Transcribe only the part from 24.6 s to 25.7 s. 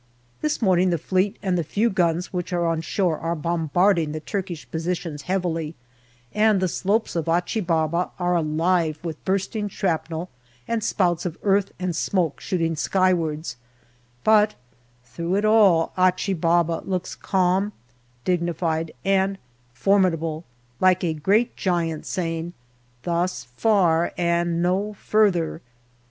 no further."